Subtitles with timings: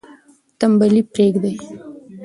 [0.59, 1.57] تنبلي پریږدئ.